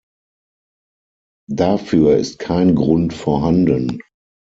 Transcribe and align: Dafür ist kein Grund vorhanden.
Dafür 1.47 2.17
ist 2.17 2.39
kein 2.39 2.73
Grund 2.73 3.13
vorhanden. 3.13 3.99